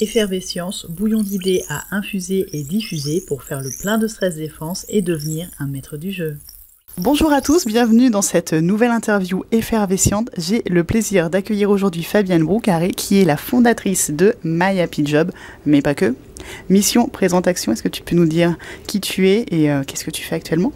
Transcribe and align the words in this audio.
Effervescience, 0.00 0.86
bouillon 0.88 1.22
d'idées 1.22 1.64
à 1.68 1.84
infuser 1.90 2.46
et 2.52 2.62
diffuser 2.62 3.22
pour 3.26 3.42
faire 3.42 3.60
le 3.60 3.70
plein 3.80 3.98
de 3.98 4.06
stress 4.06 4.36
défense 4.36 4.86
et 4.88 5.02
devenir 5.02 5.48
un 5.58 5.66
maître 5.66 5.96
du 5.96 6.12
jeu. 6.12 6.36
Bonjour 6.98 7.30
à 7.30 7.42
tous, 7.42 7.66
bienvenue 7.66 8.08
dans 8.08 8.22
cette 8.22 8.54
nouvelle 8.54 8.90
interview 8.90 9.44
effervesciente. 9.52 10.30
J'ai 10.38 10.62
le 10.66 10.82
plaisir 10.82 11.28
d'accueillir 11.28 11.70
aujourd'hui 11.70 12.02
Fabienne 12.02 12.44
Broucaré 12.44 12.90
qui 12.90 13.20
est 13.20 13.24
la 13.24 13.36
fondatrice 13.36 14.10
de 14.10 14.34
My 14.44 14.80
Happy 14.80 15.06
Job, 15.06 15.30
mais 15.66 15.82
pas 15.82 15.94
que. 15.94 16.14
Mission, 16.70 17.08
présentation, 17.08 17.72
est-ce 17.72 17.82
que 17.82 17.88
tu 17.88 18.02
peux 18.02 18.16
nous 18.16 18.26
dire 18.26 18.56
qui 18.86 19.00
tu 19.00 19.28
es 19.28 19.44
et 19.50 19.70
euh, 19.70 19.82
qu'est-ce 19.86 20.04
que 20.04 20.10
tu 20.10 20.22
fais 20.22 20.36
actuellement? 20.36 20.72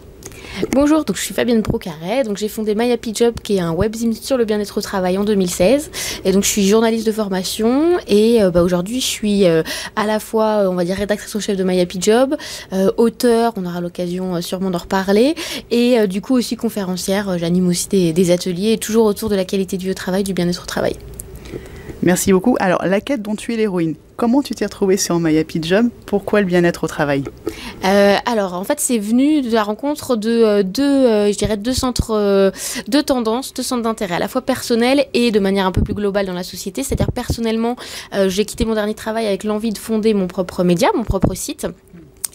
Bonjour, 0.73 1.03
donc 1.05 1.15
je 1.15 1.21
suis 1.21 1.33
Fabienne 1.33 1.63
Procarret, 1.63 2.23
donc 2.23 2.37
j'ai 2.37 2.47
fondé 2.47 2.75
My 2.75 2.91
Happy 2.91 3.13
Job 3.15 3.35
qui 3.41 3.57
est 3.57 3.59
un 3.59 3.73
webzine 3.73 4.13
sur 4.13 4.37
le 4.37 4.45
bien-être 4.45 4.77
au 4.77 4.81
travail 4.81 5.17
en 5.17 5.23
2016 5.23 5.91
et 6.23 6.31
donc 6.31 6.43
je 6.43 6.49
suis 6.49 6.67
journaliste 6.67 7.05
de 7.07 7.11
formation 7.11 7.97
et 8.07 8.41
euh, 8.43 8.51
bah, 8.51 8.61
aujourd'hui 8.61 9.01
je 9.01 9.05
suis 9.05 9.45
euh, 9.45 9.63
à 9.95 10.05
la 10.05 10.19
fois 10.19 10.69
on 10.69 10.75
va 10.75 10.85
dire 10.85 10.95
rédactrice 10.95 11.35
en 11.35 11.39
chef 11.39 11.57
de 11.57 11.63
My 11.63 11.79
Happy 11.79 11.99
Job, 12.01 12.35
euh, 12.73 12.91
auteur, 12.97 13.53
on 13.57 13.65
aura 13.65 13.81
l'occasion 13.81 14.41
sûrement 14.41 14.69
d'en 14.69 14.79
reparler 14.79 15.35
et 15.71 16.07
du 16.07 16.21
coup 16.21 16.35
aussi 16.35 16.55
conférencière, 16.55 17.37
j'anime 17.37 17.67
aussi 17.67 17.87
des, 17.89 18.13
des 18.13 18.31
ateliers 18.31 18.77
toujours 18.77 19.05
autour 19.05 19.29
de 19.29 19.35
la 19.35 19.45
qualité 19.45 19.77
du 19.77 19.93
travail, 19.95 20.23
du 20.23 20.33
bien-être 20.33 20.63
au 20.63 20.67
travail. 20.67 20.95
Merci 22.03 22.33
beaucoup. 22.33 22.57
Alors, 22.59 22.83
la 22.83 22.99
quête 22.99 23.21
dont 23.21 23.35
tu 23.35 23.53
es 23.53 23.57
l'héroïne, 23.57 23.95
comment 24.15 24.41
tu 24.41 24.55
t'es 24.55 24.65
retrouvée 24.65 24.97
sur 24.97 25.19
My 25.19 25.37
Happy 25.37 25.61
Job? 25.61 25.89
Pourquoi 26.07 26.41
le 26.41 26.47
bien-être 26.47 26.83
au 26.83 26.87
travail? 26.87 27.23
Euh, 27.85 28.15
Alors, 28.25 28.55
en 28.55 28.63
fait, 28.63 28.79
c'est 28.79 28.97
venu 28.97 29.41
de 29.41 29.51
la 29.51 29.63
rencontre 29.63 30.15
de 30.15 30.29
euh, 30.29 30.63
deux, 30.63 30.83
euh, 30.83 31.31
je 31.31 31.37
dirais, 31.37 31.57
deux 31.57 31.73
centres 31.73 32.51
de 32.87 33.01
tendance, 33.01 33.53
deux 33.53 33.63
centres 33.63 33.83
d'intérêt, 33.83 34.15
à 34.15 34.19
la 34.19 34.27
fois 34.27 34.41
personnel 34.41 35.05
et 35.13 35.29
de 35.29 35.39
manière 35.39 35.67
un 35.67 35.71
peu 35.71 35.81
plus 35.81 35.93
globale 35.93 36.25
dans 36.25 36.33
la 36.33 36.43
société. 36.43 36.83
C'est-à-dire, 36.83 37.11
personnellement, 37.11 37.75
j'ai 38.27 38.45
quitté 38.45 38.65
mon 38.65 38.73
dernier 38.73 38.95
travail 38.95 39.27
avec 39.27 39.43
l'envie 39.43 39.71
de 39.71 39.77
fonder 39.77 40.13
mon 40.13 40.27
propre 40.27 40.63
média, 40.63 40.89
mon 40.95 41.03
propre 41.03 41.35
site. 41.35 41.67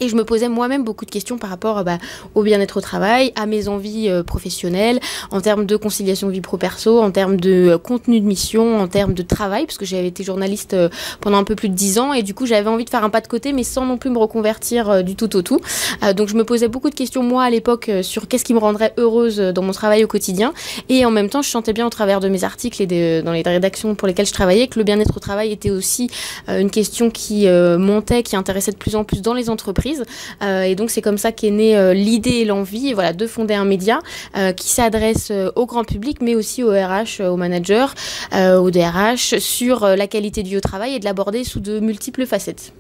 Et 0.01 0.09
je 0.09 0.17
me 0.17 0.25
posais 0.25 0.49
moi-même 0.49 0.85
beaucoup 0.85 1.05
de 1.05 1.11
questions 1.11 1.39
par 1.39 1.51
rapport 1.51 1.83
bah, 1.85 1.99
au 2.35 2.43
bien-être 2.43 2.77
au 2.77 2.81
travail, 2.81 3.33
à 3.35 3.47
mes 3.47 3.69
envies 3.69 4.11
euh, 4.11 4.23
professionnelles, 4.23 5.01
en 5.31 5.41
termes 5.41 5.65
de 5.65 5.77
conciliation 5.77 6.29
vie 6.29 6.43
pro-perso, 6.43 7.01
en 7.01 7.11
termes 7.11 7.39
de 7.39 7.71
euh, 7.71 7.79
contenu 7.79 8.21
de 8.21 8.27
mission, 8.27 8.79
en 8.79 8.89
termes 8.89 9.15
de 9.15 9.23
travail, 9.23 9.65
parce 9.65 9.79
que 9.79 9.87
j'avais 9.87 10.09
été 10.09 10.23
journaliste 10.23 10.75
euh, 10.75 10.91
pendant 11.21 11.39
un 11.39 11.45
peu 11.45 11.55
plus 11.55 11.71
de 11.71 11.75
dix 11.75 11.99
ans 11.99 12.13
et 12.13 12.23
du 12.23 12.35
coup 12.35 12.47
j'avais 12.47 12.69
envie 12.69 12.85
de 12.85 12.91
faire 12.91 13.05
un 13.05 13.11
pas 13.11 13.23
de 13.23 13.27
côté, 13.27 13.53
mais 13.53 13.63
sans 13.63 13.87
non 13.87 13.97
plus 13.97 14.11
me 14.11 14.19
reconvertir 14.19 15.03
du 15.03 15.17
tout 15.17 15.35
au 15.37 15.43
tout. 15.43 15.61
donc 16.15 16.29
je 16.29 16.35
me 16.35 16.45
posais 16.45 16.69
beaucoup 16.69 16.91
de 16.91 16.95
questions 16.95 17.23
moi 17.23 17.45
à 17.45 17.51
l'époque 17.51 17.91
sur 18.03 18.29
qu'est-ce 18.29 18.45
qui 18.45 18.55
me 18.55 18.59
rendrait 18.59 18.93
heureuse 18.97 19.39
dans 19.39 19.63
mon 19.63 19.73
travail 19.73 20.05
au 20.05 20.07
quotidien. 20.07 20.53
Et 20.89 21.05
en 21.05 21.11
même 21.11 21.29
temps, 21.29 21.43
je 21.43 21.49
sentais 21.49 21.73
bien 21.73 21.87
au 21.87 21.91
travers 21.91 22.21
de 22.21 22.29
mes 22.29 22.45
articles 22.45 22.83
et 22.83 23.23
dans 23.23 23.33
les 23.33 23.43
rédactions 23.43 23.95
pour 23.95 24.09
lesquelles 24.09 24.27
je 24.27 24.33
travaillais 24.33 24.69
que 24.69 24.79
le 24.79 24.85
bien-être 24.85 25.17
au 25.17 25.21
travail 25.21 25.53
était 25.53 25.71
aussi 25.71 26.11
une 26.49 26.71
question 26.71 27.11
qui 27.11 27.47
montait, 27.49 28.23
qui 28.23 28.37
intéressait 28.37 28.73
de 28.73 28.77
plus 28.77 28.97
en 28.97 29.05
plus 29.05 29.23
dans 29.23 29.35
les 29.35 29.51
entreprises 29.51 29.86
euh, 30.43 30.63
et 30.63 30.75
donc 30.75 30.91
c'est 30.91 31.03
comme 31.03 31.19
ça 31.19 31.33
qu'est 31.33 31.51
née 31.51 31.77
euh, 31.77 31.95
l'idée 31.95 32.31
et 32.31 32.45
l'envie 32.45 32.93
voilà, 32.93 33.13
de 33.13 33.27
fonder 33.27 33.55
un 33.55 33.65
média 33.65 34.01
euh, 34.37 34.53
qui 34.53 34.69
s'adresse 34.69 35.33
au 35.55 35.67
grand 35.67 35.85
public, 35.85 36.19
mais 36.21 36.35
aussi 36.35 36.63
aux 36.63 36.71
RH, 36.71 37.21
aux 37.21 37.37
managers, 37.37 37.87
aux 38.33 38.71
DRH, 38.71 39.39
sur 39.39 39.87
la 39.87 40.07
qualité 40.07 40.43
du 40.43 40.61
travail 40.61 40.95
et 40.95 40.99
de 40.99 41.05
l'aborder 41.05 41.45
sous 41.45 41.61
de 41.61 41.81
multiples 41.81 42.27
facettes. 42.27 42.73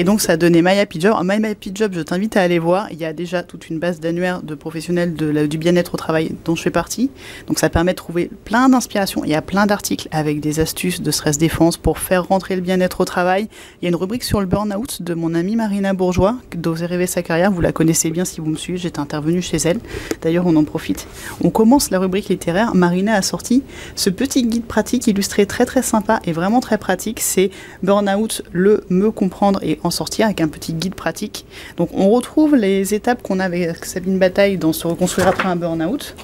Et 0.00 0.04
donc, 0.04 0.20
ça 0.20 0.34
a 0.34 0.36
donné 0.36 0.62
My 0.62 0.78
Happy 0.78 1.00
Job. 1.00 1.16
My 1.24 1.44
Happy 1.44 1.72
Job, 1.74 1.90
je 1.92 2.00
t'invite 2.00 2.36
à 2.36 2.42
aller 2.42 2.60
voir. 2.60 2.86
Il 2.92 2.98
y 2.98 3.04
a 3.04 3.12
déjà 3.12 3.42
toute 3.42 3.68
une 3.68 3.80
base 3.80 3.98
d'annuaires 3.98 4.42
de 4.44 4.54
professionnels 4.54 5.14
du 5.14 5.58
bien-être 5.58 5.94
au 5.94 5.96
travail 5.96 6.36
dont 6.44 6.54
je 6.54 6.62
fais 6.62 6.70
partie. 6.70 7.10
Donc, 7.48 7.58
ça 7.58 7.68
permet 7.68 7.94
de 7.94 7.96
trouver 7.96 8.30
plein 8.44 8.68
d'inspirations. 8.68 9.24
Il 9.24 9.30
y 9.30 9.34
a 9.34 9.42
plein 9.42 9.66
d'articles 9.66 10.06
avec 10.12 10.38
des 10.38 10.60
astuces 10.60 11.02
de 11.02 11.10
stress 11.10 11.36
défense 11.36 11.76
pour 11.76 11.98
faire 11.98 12.28
rentrer 12.28 12.54
le 12.54 12.62
bien-être 12.62 13.00
au 13.00 13.04
travail. 13.04 13.48
Il 13.82 13.86
y 13.86 13.86
a 13.86 13.88
une 13.88 13.96
rubrique 13.96 14.22
sur 14.22 14.40
le 14.40 14.46
burn-out 14.46 15.02
de 15.02 15.14
mon 15.14 15.34
amie 15.34 15.56
Marina 15.56 15.92
Bourgeois, 15.94 16.36
d'Oser 16.56 16.86
rêver 16.86 17.08
sa 17.08 17.24
carrière. 17.24 17.50
Vous 17.50 17.60
la 17.60 17.72
connaissez 17.72 18.10
bien 18.10 18.24
si 18.24 18.40
vous 18.40 18.46
me 18.46 18.56
suivez. 18.56 18.78
J'étais 18.78 19.00
intervenue 19.00 19.42
chez 19.42 19.56
elle. 19.56 19.80
D'ailleurs, 20.22 20.46
on 20.46 20.54
en 20.54 20.62
profite. 20.62 21.08
On 21.42 21.50
commence 21.50 21.90
la 21.90 21.98
rubrique 21.98 22.28
littéraire. 22.28 22.72
Marina 22.76 23.14
a 23.14 23.22
sorti 23.22 23.64
ce 23.96 24.10
petit 24.10 24.46
guide 24.46 24.64
pratique 24.64 25.08
illustré 25.08 25.44
très 25.44 25.66
très 25.66 25.82
sympa 25.82 26.20
et 26.24 26.30
vraiment 26.30 26.60
très 26.60 26.78
pratique. 26.78 27.18
C'est 27.18 27.50
Burn-out, 27.82 28.42
le 28.52 28.84
me 28.90 29.10
comprendre 29.10 29.58
et 29.64 29.80
en 29.82 29.87
sortir 29.90 30.26
avec 30.26 30.40
un 30.40 30.48
petit 30.48 30.72
guide 30.72 30.94
pratique. 30.94 31.46
Donc 31.76 31.90
on 31.92 32.10
retrouve 32.10 32.56
les 32.56 32.94
étapes 32.94 33.22
qu'on 33.22 33.40
a 33.40 33.44
avec 33.44 33.84
Sabine 33.84 34.18
Bataille 34.18 34.56
dans 34.56 34.72
Se 34.72 34.86
reconstruire 34.86 35.28
après 35.28 35.48
un 35.48 35.56
burn-out. 35.56 36.16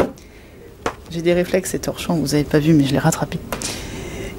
J'ai 1.11 1.23
des 1.23 1.33
réflexes, 1.33 1.71
c'est 1.71 1.81
torchant, 1.81 2.17
vous 2.17 2.29
n'avez 2.29 2.45
pas 2.45 2.59
vu, 2.59 2.73
mais 2.73 2.85
je 2.85 2.93
l'ai 2.93 2.99
rattrapé. 2.99 3.39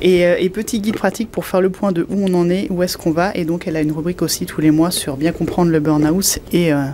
Euh, 0.04 0.36
et, 0.38 0.50
petit 0.50 0.80
guide 0.82 0.98
pratique 0.98 1.32
pour 1.32 1.46
faire 1.46 1.62
le 1.62 1.70
point 1.70 1.92
de 1.92 2.06
où 2.10 2.26
on 2.28 2.34
en 2.34 2.50
est, 2.50 2.68
où 2.70 2.84
est-ce 2.84 2.98
qu'on 2.98 3.12
va. 3.12 3.34
Et 3.36 3.46
donc 3.46 3.68
elle 3.68 3.76
a 3.76 3.82
une 3.82 3.92
rubrique 3.92 4.22
aussi 4.22 4.46
tous 4.46 4.62
les 4.62 4.72
mois 4.72 4.92
sur 4.92 5.18
bien 5.18 5.32
comprendre 5.32 5.72
le 5.72 5.80
burn-out 5.80 6.40
et, 6.52 6.74
euh, 6.74 6.86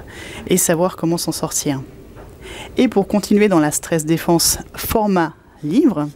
et 0.47 0.57
savoir 0.57 0.95
comment 0.95 1.17
s'en 1.17 1.31
sortir. 1.31 1.81
Et 2.77 2.87
pour 2.87 3.07
continuer 3.07 3.49
dans 3.49 3.59
la 3.59 3.71
stress 3.71 4.05
défense 4.05 4.59
format 4.75 5.33
livre, 5.63 6.07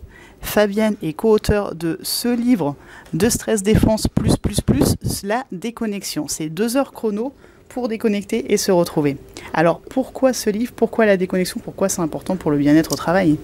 Fabienne 0.45 0.95
est 1.01 1.13
co-auteur 1.13 1.75
de 1.75 2.00
ce 2.01 2.28
livre 2.33 2.75
de 3.13 3.28
stress 3.29 3.63
défense 3.63 4.07
plus 4.07 4.38
plus 4.38 4.61
plus, 4.61 4.95
la 5.23 5.45
déconnexion. 5.51 6.28
C'est 6.28 6.50
deux 6.50 6.78
heures 6.78 6.94
chrono 6.94 7.33
pour 7.69 7.87
déconnecter 7.87 8.53
et 8.53 8.57
se 8.57 8.71
retrouver. 8.71 9.17
Alors 9.53 9.79
pourquoi 9.79 10.33
ce 10.33 10.49
livre? 10.49 10.73
Pourquoi 10.75 11.05
la 11.05 11.17
déconnexion? 11.17 11.61
Pourquoi 11.63 11.87
c'est 11.87 12.01
important 12.01 12.35
pour 12.35 12.51
le 12.51 12.57
bien-être 12.57 12.91
au 12.91 12.95
travail? 12.95 13.37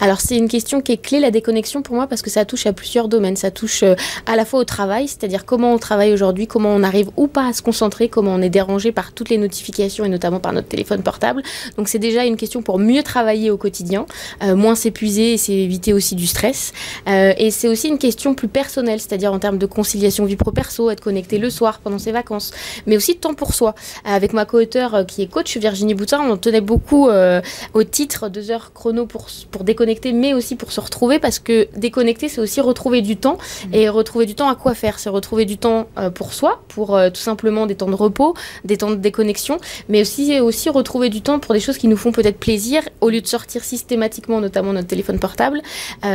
Alors 0.00 0.20
c'est 0.20 0.36
une 0.36 0.48
question 0.48 0.80
qui 0.80 0.92
est 0.92 1.02
clé, 1.02 1.20
la 1.20 1.30
déconnexion 1.30 1.82
pour 1.82 1.96
moi, 1.96 2.06
parce 2.06 2.22
que 2.22 2.30
ça 2.30 2.44
touche 2.44 2.66
à 2.66 2.72
plusieurs 2.72 3.08
domaines. 3.08 3.36
Ça 3.36 3.50
touche 3.50 3.82
euh, 3.82 3.94
à 4.26 4.36
la 4.36 4.44
fois 4.44 4.60
au 4.60 4.64
travail, 4.64 5.08
c'est-à-dire 5.08 5.44
comment 5.44 5.72
on 5.72 5.78
travaille 5.78 6.12
aujourd'hui, 6.12 6.46
comment 6.46 6.70
on 6.70 6.82
arrive 6.82 7.08
ou 7.16 7.26
pas 7.26 7.46
à 7.48 7.52
se 7.52 7.62
concentrer, 7.62 8.08
comment 8.08 8.34
on 8.34 8.42
est 8.42 8.50
dérangé 8.50 8.92
par 8.92 9.12
toutes 9.12 9.30
les 9.30 9.38
notifications 9.38 10.04
et 10.04 10.08
notamment 10.08 10.38
par 10.38 10.52
notre 10.52 10.68
téléphone 10.68 11.02
portable. 11.02 11.42
Donc 11.76 11.88
c'est 11.88 11.98
déjà 11.98 12.24
une 12.24 12.36
question 12.36 12.62
pour 12.62 12.78
mieux 12.78 13.02
travailler 13.02 13.50
au 13.50 13.56
quotidien, 13.56 14.06
euh, 14.42 14.54
moins 14.54 14.74
s'épuiser 14.74 15.34
et 15.34 15.38
s'éviter 15.38 15.92
aussi 15.92 16.14
du 16.14 16.26
stress. 16.26 16.72
Euh, 17.08 17.32
et 17.36 17.50
c'est 17.50 17.68
aussi 17.68 17.88
une 17.88 17.98
question 17.98 18.34
plus 18.34 18.48
personnelle, 18.48 19.00
c'est-à-dire 19.00 19.32
en 19.32 19.38
termes 19.38 19.58
de 19.58 19.66
conciliation 19.66 20.24
vie 20.24 20.36
pro-perso, 20.36 20.90
être 20.90 21.00
connecté 21.00 21.38
le 21.38 21.50
soir 21.50 21.80
pendant 21.82 21.98
ses 21.98 22.12
vacances, 22.12 22.52
mais 22.86 22.96
aussi 22.96 23.16
temps 23.16 23.34
pour 23.34 23.54
soi. 23.58 23.74
Avec 24.04 24.32
ma 24.32 24.44
co-auteure 24.44 25.04
qui 25.06 25.22
est 25.22 25.26
coach, 25.26 25.56
Virginie 25.56 25.94
Boutin, 25.94 26.20
on 26.20 26.36
tenait 26.36 26.60
beaucoup 26.60 27.08
euh, 27.08 27.40
au 27.74 27.82
titre 27.82 28.28
deux 28.28 28.50
heures 28.50 28.72
chrono 28.72 29.06
pour, 29.06 29.26
pour 29.50 29.64
déconnecter, 29.64 30.12
mais 30.12 30.32
aussi 30.32 30.54
pour 30.54 30.70
se 30.72 30.80
retrouver, 30.80 31.18
parce 31.18 31.38
que 31.38 31.68
déconnecter, 31.76 32.28
c'est 32.28 32.40
aussi 32.40 32.60
retrouver 32.60 33.02
du 33.02 33.16
temps. 33.16 33.38
Mmh. 33.38 33.74
Et 33.74 33.88
retrouver 33.88 34.26
du 34.26 34.34
temps 34.34 34.48
à 34.48 34.54
quoi 34.54 34.74
faire? 34.74 34.98
C'est 34.98 35.10
retrouver 35.10 35.44
du 35.44 35.58
temps 35.58 35.88
euh, 35.98 36.10
pour 36.10 36.32
soi, 36.32 36.62
pour 36.68 36.96
euh, 36.96 37.10
tout 37.10 37.20
simplement 37.20 37.66
des 37.66 37.74
temps 37.74 37.88
de 37.88 37.94
repos, 37.94 38.34
des 38.64 38.76
temps 38.76 38.90
de 38.90 38.96
déconnexion, 38.96 39.58
mais 39.88 40.02
aussi, 40.02 40.40
aussi 40.40 40.68
retrouver 40.70 41.08
du 41.08 41.20
temps 41.20 41.38
pour 41.38 41.54
des 41.54 41.60
choses 41.60 41.78
qui 41.78 41.88
nous 41.88 41.96
font 41.96 42.12
peut-être 42.12 42.38
plaisir, 42.38 42.82
au 43.00 43.08
lieu 43.08 43.20
de 43.20 43.26
sortir 43.26 43.64
systématiquement, 43.64 44.40
notamment 44.40 44.72
notre 44.72 44.88
téléphone 44.88 45.18
portable, 45.18 45.60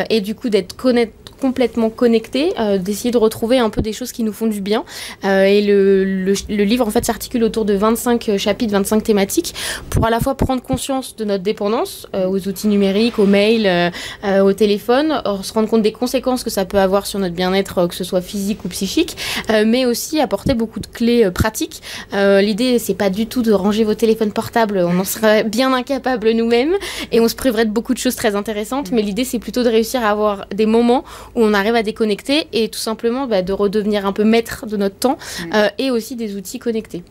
et 0.09 0.21
du 0.21 0.35
coup 0.35 0.49
d'être 0.49 0.75
complètement 1.41 1.89
connecté, 1.89 2.53
d'essayer 2.79 3.11
de 3.11 3.17
retrouver 3.17 3.57
un 3.59 3.69
peu 3.69 3.81
des 3.81 3.93
choses 3.93 4.11
qui 4.11 4.23
nous 4.23 4.33
font 4.33 4.47
du 4.47 4.61
bien. 4.61 4.83
et 5.23 5.61
le, 5.61 6.03
le, 6.03 6.33
le 6.49 6.63
livre, 6.63 6.87
en 6.87 6.91
fait, 6.91 7.05
s'articule 7.05 7.32
autour 7.41 7.65
de 7.65 7.73
25 7.73 8.37
chapitres, 8.37 8.73
25 8.73 9.01
thématiques 9.01 9.55
pour 9.89 10.05
à 10.05 10.09
la 10.09 10.19
fois 10.19 10.35
prendre 10.35 10.61
conscience 10.61 11.15
de 11.15 11.25
notre 11.25 11.43
dépendance 11.43 12.07
euh, 12.13 12.27
aux 12.27 12.47
outils 12.47 12.67
numériques, 12.67 13.19
aux 13.19 13.25
mails, 13.25 13.65
euh, 13.65 13.89
euh, 14.23 14.41
au 14.41 14.53
téléphone, 14.53 15.21
se 15.41 15.53
rendre 15.53 15.69
compte 15.69 15.81
des 15.81 15.91
conséquences 15.91 16.43
que 16.43 16.49
ça 16.49 16.65
peut 16.65 16.77
avoir 16.79 17.05
sur 17.05 17.19
notre 17.19 17.35
bien-être, 17.35 17.87
que 17.87 17.95
ce 17.95 18.03
soit 18.03 18.21
physique 18.21 18.65
ou 18.65 18.67
psychique, 18.67 19.17
mais 19.65 19.85
aussi 19.85 20.19
apporter 20.19 20.53
beaucoup 20.53 20.79
de 20.79 20.87
clés 20.87 21.29
pratiques. 21.31 21.81
L'idée, 22.11 22.79
c'est 22.79 22.93
pas 22.93 23.09
du 23.09 23.27
tout 23.27 23.41
de 23.41 23.51
ranger 23.51 23.83
vos 23.83 23.93
téléphones 23.93 24.31
portables, 24.31 24.79
on 24.79 24.99
en 24.99 25.03
serait 25.03 25.43
bien 25.43 25.73
incapable 25.73 26.31
nous-mêmes 26.31 26.73
et 27.11 27.19
on 27.19 27.27
se 27.27 27.35
priverait 27.35 27.65
de 27.65 27.71
beaucoup 27.71 27.93
de 27.93 27.99
choses 27.99 28.15
très 28.15 28.35
intéressantes, 28.35 28.91
mais 28.91 29.01
l'idée, 29.01 29.23
c'est 29.23 29.39
plutôt 29.39 29.63
de 29.63 29.69
réussir 29.69 30.03
à 30.03 30.09
avoir 30.09 30.45
des 30.53 30.65
moments 30.65 31.03
où 31.35 31.43
on 31.43 31.53
arrive 31.53 31.75
à 31.75 31.83
déconnecter 31.83 32.47
et 32.53 32.69
tout 32.69 32.79
simplement 32.79 33.27
bah, 33.27 33.41
de 33.41 33.53
redevenir 33.53 34.05
un 34.05 34.13
peu 34.13 34.23
maître 34.23 34.65
de 34.65 34.77
notre 34.77 34.95
temps 34.95 35.17
et 35.77 35.91
aussi 35.91 36.15
des 36.15 36.35
outils 36.35 36.59
connectés. 36.59 37.03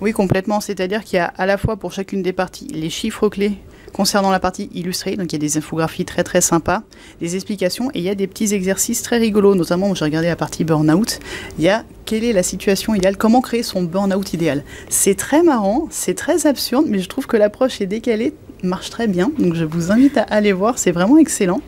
Oui, 0.00 0.12
complètement. 0.12 0.60
C'est-à-dire 0.60 1.04
qu'il 1.04 1.16
y 1.16 1.20
a 1.20 1.26
à 1.26 1.46
la 1.46 1.58
fois 1.58 1.76
pour 1.76 1.92
chacune 1.92 2.22
des 2.22 2.32
parties 2.32 2.68
les 2.68 2.90
chiffres 2.90 3.28
clés 3.28 3.58
concernant 3.92 4.30
la 4.30 4.40
partie 4.40 4.70
illustrée, 4.72 5.16
donc 5.16 5.32
il 5.32 5.34
y 5.34 5.36
a 5.36 5.40
des 5.40 5.58
infographies 5.58 6.04
très 6.04 6.22
très 6.22 6.40
sympas, 6.40 6.82
des 7.20 7.34
explications 7.34 7.90
et 7.90 7.98
il 7.98 8.04
y 8.04 8.08
a 8.08 8.14
des 8.14 8.28
petits 8.28 8.54
exercices 8.54 9.02
très 9.02 9.18
rigolos, 9.18 9.56
notamment 9.56 9.92
j'ai 9.94 10.04
regardé 10.04 10.28
la 10.28 10.36
partie 10.36 10.62
burn-out, 10.62 11.18
il 11.58 11.64
y 11.64 11.68
a 11.68 11.84
quelle 12.04 12.24
est 12.24 12.32
la 12.32 12.44
situation 12.44 12.94
idéale, 12.94 13.16
comment 13.16 13.40
créer 13.40 13.64
son 13.64 13.82
burn-out 13.82 14.32
idéal? 14.32 14.64
C'est 14.88 15.16
très 15.16 15.42
marrant, 15.42 15.88
c'est 15.90 16.14
très 16.14 16.46
absurde, 16.46 16.86
mais 16.88 17.00
je 17.00 17.08
trouve 17.08 17.26
que 17.26 17.36
l'approche 17.36 17.80
est 17.80 17.86
décalée, 17.86 18.32
marche 18.62 18.90
très 18.90 19.08
bien, 19.08 19.32
donc 19.38 19.54
je 19.54 19.64
vous 19.64 19.90
invite 19.90 20.16
à 20.18 20.22
aller 20.22 20.52
voir, 20.52 20.78
c'est 20.78 20.92
vraiment 20.92 21.18
excellent. 21.18 21.60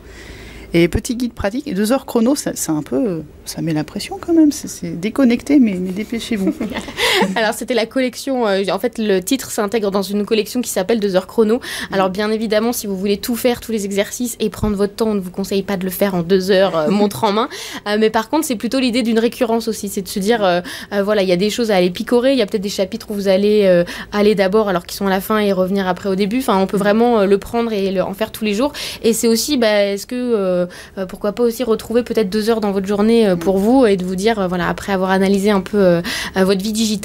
Et 0.75 0.87
petit 0.87 1.15
guide 1.15 1.33
pratique, 1.33 1.71
deux 1.71 1.91
heures 1.91 2.07
chrono, 2.07 2.35
c'est 2.35 2.69
un 2.69 2.81
peu, 2.81 3.21
ça 3.45 3.61
met 3.61 3.73
la 3.73 3.83
pression 3.83 4.17
quand 4.19 4.33
même. 4.33 4.51
C'est 4.51 4.99
déconnecté, 4.99 5.59
mais, 5.59 5.75
mais 5.75 5.91
dépêchez-vous. 5.91 6.51
Alors 7.35 7.53
c'était 7.53 7.73
la 7.73 7.85
collection. 7.85 8.47
Euh, 8.47 8.63
en 8.71 8.79
fait, 8.79 8.97
le 8.97 9.21
titre 9.21 9.51
s'intègre 9.51 9.91
dans 9.91 10.01
une 10.01 10.25
collection 10.25 10.61
qui 10.61 10.69
s'appelle 10.69 10.99
deux 10.99 11.15
heures 11.15 11.27
chrono. 11.27 11.59
Alors 11.91 12.09
bien 12.09 12.31
évidemment, 12.31 12.73
si 12.73 12.87
vous 12.87 12.97
voulez 12.97 13.17
tout 13.17 13.35
faire, 13.35 13.59
tous 13.59 13.71
les 13.71 13.85
exercices 13.85 14.35
et 14.39 14.49
prendre 14.49 14.75
votre 14.75 14.95
temps, 14.95 15.09
on 15.09 15.13
ne 15.15 15.19
vous 15.19 15.31
conseille 15.31 15.63
pas 15.63 15.77
de 15.77 15.83
le 15.83 15.89
faire 15.89 16.15
en 16.15 16.23
deux 16.23 16.51
heures, 16.51 16.75
euh, 16.77 16.87
montre 16.89 17.23
en 17.23 17.31
main. 17.31 17.49
Euh, 17.87 17.97
mais 17.99 18.09
par 18.09 18.29
contre, 18.29 18.45
c'est 18.45 18.55
plutôt 18.55 18.79
l'idée 18.79 19.03
d'une 19.03 19.19
récurrence 19.19 19.67
aussi, 19.67 19.89
c'est 19.89 20.01
de 20.01 20.07
se 20.07 20.19
dire, 20.19 20.61
voilà, 21.03 21.21
il 21.21 21.29
y 21.29 21.31
a 21.31 21.37
des 21.37 21.49
choses 21.49 21.71
à 21.71 21.75
aller 21.75 21.89
picorer. 21.89 22.33
Il 22.33 22.37
y 22.37 22.41
a 22.41 22.45
peut-être 22.45 22.61
des 22.61 22.69
chapitres 22.69 23.07
où 23.09 23.13
vous 23.13 23.27
allez 23.27 23.83
aller 24.11 24.35
d'abord 24.35 24.69
alors 24.69 24.85
qu'ils 24.85 24.97
sont 24.97 25.07
à 25.07 25.09
la 25.09 25.21
fin 25.21 25.39
et 25.39 25.51
revenir 25.51 25.87
après 25.87 26.09
au 26.09 26.15
début. 26.15 26.39
Enfin, 26.39 26.57
on 26.57 26.67
peut 26.67 26.77
vraiment 26.77 27.25
le 27.25 27.37
prendre 27.37 27.71
et 27.71 27.91
le, 27.91 28.03
en 28.03 28.13
faire 28.13 28.31
tous 28.31 28.45
les 28.45 28.53
jours. 28.53 28.73
Et 29.03 29.13
c'est 29.13 29.27
aussi, 29.27 29.57
bah, 29.57 29.85
est-ce 29.85 30.07
que 30.07 30.67
pourquoi 31.07 31.33
pas 31.33 31.43
aussi 31.43 31.63
retrouver 31.63 32.03
peut-être 32.03 32.29
deux 32.29 32.49
heures 32.49 32.61
dans 32.61 32.71
votre 32.71 32.87
journée 32.87 33.33
pour 33.39 33.57
vous 33.57 33.85
et 33.85 33.97
de 33.97 34.05
vous 34.05 34.15
dire, 34.15 34.47
voilà, 34.47 34.67
après 34.67 34.93
avoir 34.93 35.11
analysé 35.11 35.51
un 35.51 35.61
peu 35.61 36.01
votre 36.35 36.61
vie 36.61 36.73
digitale, 36.73 37.02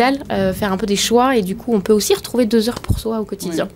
faire 0.52 0.72
un 0.72 0.76
peu 0.76 0.86
des 0.86 0.96
choix 0.96 1.36
et 1.36 1.42
du 1.42 1.56
coup 1.56 1.74
on 1.74 1.80
peut 1.80 1.92
aussi 1.92 2.14
retrouver 2.14 2.46
deux 2.46 2.68
heures 2.68 2.80
pour 2.80 2.98
soi 2.98 3.20
au 3.20 3.24
quotidien. 3.24 3.68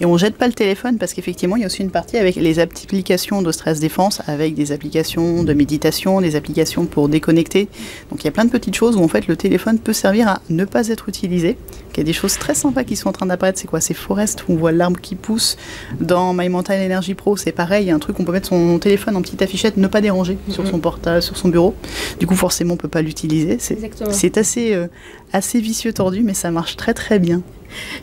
Et 0.00 0.06
on 0.06 0.16
jette 0.16 0.36
pas 0.36 0.46
le 0.46 0.52
téléphone 0.52 0.98
parce 0.98 1.12
qu'effectivement, 1.12 1.56
il 1.56 1.60
y 1.60 1.62
a 1.64 1.66
aussi 1.66 1.82
une 1.82 1.90
partie 1.90 2.16
avec 2.16 2.36
les 2.36 2.58
applications 2.58 3.42
de 3.42 3.50
stress 3.52 3.80
défense, 3.80 4.22
avec 4.26 4.54
des 4.54 4.72
applications 4.72 5.42
de 5.42 5.52
méditation, 5.52 6.20
des 6.20 6.36
applications 6.36 6.86
pour 6.86 7.08
déconnecter. 7.08 7.68
Donc 8.10 8.22
il 8.22 8.24
y 8.26 8.28
a 8.28 8.30
plein 8.30 8.44
de 8.44 8.50
petites 8.50 8.76
choses 8.76 8.96
où 8.96 9.02
en 9.02 9.08
fait 9.08 9.26
le 9.26 9.36
téléphone 9.36 9.78
peut 9.78 9.92
servir 9.92 10.28
à 10.28 10.42
ne 10.50 10.64
pas 10.64 10.88
être 10.88 11.08
utilisé. 11.08 11.56
Il 11.98 11.98
y 11.98 12.00
a 12.02 12.04
des 12.04 12.12
choses 12.12 12.38
très 12.38 12.54
sympas 12.54 12.84
qui 12.84 12.94
sont 12.94 13.08
en 13.08 13.12
train 13.12 13.26
d'apparaître. 13.26 13.58
C'est 13.58 13.66
quoi? 13.66 13.80
C'est 13.80 13.92
Forest 13.92 14.44
où 14.48 14.52
on 14.52 14.56
voit 14.56 14.70
l'arbre 14.70 15.00
qui 15.00 15.16
pousse. 15.16 15.56
Dans 16.00 16.32
My 16.32 16.48
Mental 16.48 16.80
Energy 16.80 17.14
Pro, 17.14 17.36
c'est 17.36 17.50
pareil. 17.50 17.86
Il 17.86 17.88
y 17.88 17.90
a 17.90 17.94
un 17.96 17.98
truc, 17.98 18.20
on 18.20 18.24
peut 18.24 18.30
mettre 18.30 18.46
son 18.46 18.78
téléphone 18.78 19.16
en 19.16 19.20
petite 19.20 19.42
affichette, 19.42 19.76
ne 19.76 19.88
pas 19.88 20.00
déranger 20.00 20.38
sur 20.48 20.62
mhm. 20.62 20.70
son 20.70 20.78
portable, 20.78 21.22
sur 21.22 21.36
son 21.36 21.48
bureau. 21.48 21.74
Du 22.20 22.28
coup, 22.28 22.36
forcément, 22.36 22.74
on 22.74 22.76
peut 22.76 22.86
pas 22.86 23.02
l'utiliser. 23.02 23.58
C'est 23.58 24.38
assez, 24.38 24.74
euh, 24.74 24.86
assez 25.32 25.60
vicieux 25.60 25.92
tordu, 25.92 26.22
mais 26.22 26.34
ça 26.34 26.52
marche 26.52 26.76
très 26.76 26.94
très 26.94 27.18
bien. 27.18 27.42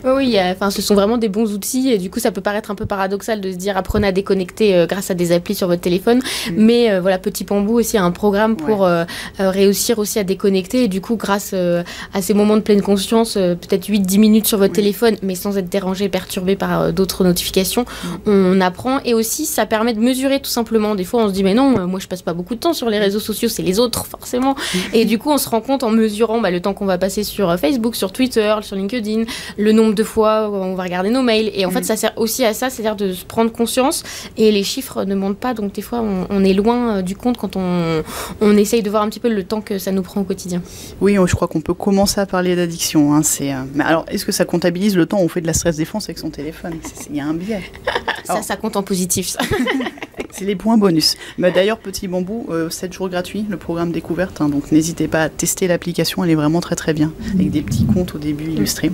Oui, 0.04 0.36
enfin, 0.40 0.70
ce 0.70 0.82
sont 0.82 0.94
vraiment 0.94 1.18
des 1.18 1.28
bons 1.28 1.52
outils 1.52 1.90
et 1.90 1.98
du 1.98 2.10
coup, 2.10 2.20
ça 2.20 2.30
peut 2.30 2.40
paraître 2.40 2.70
un 2.70 2.74
peu 2.74 2.86
paradoxal 2.86 3.40
de 3.40 3.50
se 3.50 3.56
dire 3.56 3.76
apprenez 3.76 4.08
à 4.08 4.12
déconnecter 4.12 4.74
euh, 4.74 4.86
grâce 4.86 5.10
à 5.10 5.14
des 5.14 5.32
applis 5.32 5.54
sur 5.54 5.68
votre 5.68 5.80
téléphone, 5.80 6.18
mm. 6.18 6.52
mais 6.56 6.90
euh, 6.90 7.00
voilà, 7.00 7.18
Petit 7.18 7.44
Bambou 7.44 7.74
aussi 7.74 7.96
a 7.96 8.04
un 8.04 8.10
programme 8.10 8.56
pour 8.56 8.84
euh, 8.84 9.04
réussir 9.38 9.98
aussi 9.98 10.18
à 10.18 10.24
déconnecter 10.24 10.84
et 10.84 10.88
du 10.88 11.00
coup, 11.00 11.16
grâce 11.16 11.54
à 11.54 12.22
ces 12.22 12.34
moments 12.34 12.56
de 12.56 12.62
pleine 12.62 12.82
conscience, 12.82 13.34
peut-être 13.34 13.88
8-10 13.88 14.18
minutes 14.18 14.46
sur 14.46 14.58
votre 14.58 14.74
téléphone, 14.74 15.16
mais 15.22 15.34
sans 15.34 15.58
être 15.58 15.68
dérangé, 15.68 16.08
perturbé 16.08 16.56
par 16.56 16.92
d'autres 16.92 17.24
notifications, 17.24 17.82
mm. 17.82 18.30
on 18.30 18.60
apprend 18.60 19.00
et 19.04 19.14
aussi 19.14 19.46
ça 19.46 19.66
permet 19.66 19.92
de 19.92 20.00
mesurer 20.00 20.40
tout 20.40 20.50
simplement. 20.50 20.94
Des 20.94 21.04
fois, 21.04 21.24
on 21.24 21.28
se 21.28 21.32
dit 21.32 21.42
mais 21.42 21.54
non, 21.54 21.86
moi 21.86 22.00
je 22.00 22.06
passe 22.06 22.22
pas 22.22 22.34
beaucoup 22.34 22.54
de 22.54 22.60
temps 22.60 22.74
sur 22.74 22.90
les 22.90 22.98
réseaux 22.98 23.20
sociaux, 23.20 23.48
c'est 23.48 23.62
les 23.62 23.78
autres 23.78 24.06
forcément, 24.06 24.54
mm. 24.54 24.78
et 24.94 25.04
du 25.04 25.18
coup, 25.18 25.30
on 25.30 25.38
se 25.38 25.48
rend 25.48 25.60
compte 25.60 25.82
en 25.82 25.90
mesurant 25.90 26.40
bah, 26.40 26.50
le 26.50 26.60
temps 26.60 26.74
qu'on 26.74 26.86
va 26.86 26.98
passer 26.98 27.24
sur 27.24 27.58
Facebook, 27.58 27.96
sur 27.96 28.12
Twitter, 28.12 28.54
sur 28.62 28.76
LinkedIn, 28.76 29.24
le 29.58 29.72
nombre 29.72 29.94
de 29.94 30.04
fois 30.04 30.48
où 30.48 30.54
on 30.54 30.74
va 30.74 30.84
regarder 30.84 31.10
nos 31.10 31.22
mails. 31.22 31.50
Et 31.54 31.64
en 31.66 31.70
fait, 31.70 31.80
mm. 31.80 31.84
ça 31.84 31.96
sert 31.96 32.12
aussi 32.16 32.44
à 32.44 32.54
ça, 32.54 32.70
c'est-à-dire 32.70 32.96
de 32.96 33.12
se 33.12 33.24
prendre 33.24 33.52
conscience. 33.52 34.02
Et 34.36 34.50
les 34.52 34.62
chiffres 34.62 35.04
ne 35.04 35.14
montent 35.14 35.38
pas, 35.38 35.54
donc 35.54 35.72
des 35.72 35.82
fois, 35.82 36.02
on, 36.30 36.44
est 36.44 36.52
loin 36.52 36.96
euh, 36.98 37.02
du 37.02 37.16
compte 37.16 37.36
quand 37.36 37.56
on, 37.56 38.02
on, 38.40 38.56
essaye 38.56 38.82
de 38.82 38.90
voir 38.90 39.02
un 39.02 39.08
petit 39.08 39.20
peu 39.20 39.28
le 39.28 39.44
temps 39.44 39.60
que 39.60 39.78
ça 39.78 39.92
nous 39.92 40.02
prend 40.02 40.20
au 40.20 40.24
quotidien. 40.24 40.62
Oui, 41.00 41.16
je 41.26 41.34
crois 41.34 41.48
qu'on 41.48 41.60
peut 41.60 41.74
commencer 41.74 42.20
à 42.20 42.26
parler 42.26 42.56
d'addiction. 42.56 43.14
Hein, 43.14 43.22
c'est, 43.22 43.52
euh, 43.52 43.62
Mais 43.74 43.84
alors, 43.84 44.04
est-ce 44.08 44.24
que 44.24 44.32
ça 44.32 44.44
comptabilise 44.44 44.96
le 44.96 45.06
temps 45.06 45.18
où 45.18 45.24
on 45.24 45.28
fait 45.28 45.40
de 45.40 45.46
la 45.46 45.54
stress 45.54 45.76
défense 45.76 46.04
avec 46.04 46.18
son 46.18 46.30
téléphone? 46.30 46.74
Il 47.10 47.16
y 47.16 47.20
a 47.20 47.26
un 47.26 47.34
biais. 47.34 47.62
ça, 48.24 48.42
ça 48.42 48.56
compte 48.56 48.76
en 48.76 48.82
positif, 48.82 49.28
ça. 49.28 49.40
c'est 50.30 50.44
les 50.44 50.56
points 50.56 50.76
bonus. 50.76 51.16
Mais 51.38 51.52
d'ailleurs, 51.52 51.78
petit 51.78 52.08
bambou, 52.08 52.46
7 52.70 52.90
euh, 52.90 52.92
jours 52.92 53.08
gratuits, 53.08 53.44
le 53.48 53.56
programme 53.56 53.92
découverte. 53.92 54.40
Hein, 54.40 54.48
donc 54.48 54.72
n'hésitez 54.72 55.08
pas 55.08 55.22
à 55.22 55.28
tester 55.28 55.66
l'application, 55.66 56.24
elle 56.24 56.30
est 56.30 56.36
vraiment 56.36 56.60
très 56.60 56.76
très 56.76 56.92
bien, 56.92 57.12
avec 57.34 57.50
des 57.50 57.62
petits 57.62 57.86
comptes 57.86 58.14
au 58.14 58.18
début 58.18 58.50
illustrés. 58.50 58.90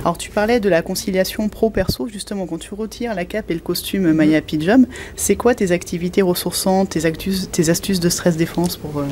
Alors 0.00 0.18
tu 0.18 0.30
parlais 0.30 0.60
de 0.60 0.68
la 0.68 0.82
conciliation 0.82 1.48
pro-perso, 1.48 2.08
justement, 2.08 2.46
quand 2.46 2.58
tu 2.58 2.74
retires 2.74 3.14
la 3.14 3.24
cape 3.24 3.50
et 3.50 3.54
le 3.54 3.60
costume 3.60 4.12
Maya 4.12 4.40
Pijam, 4.40 4.86
c'est 5.16 5.36
quoi 5.36 5.54
tes 5.54 5.72
activités 5.72 6.22
ressourçantes, 6.22 6.90
tes, 6.90 7.04
actus, 7.04 7.50
tes 7.50 7.70
astuces 7.70 8.00
de 8.00 8.08
stress 8.08 8.36
défense 8.36 8.76
pour... 8.76 9.00
Euh, 9.00 9.04